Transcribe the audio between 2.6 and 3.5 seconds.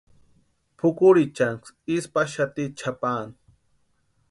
chʼapaani.